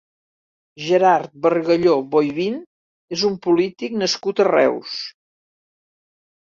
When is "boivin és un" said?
2.15-3.39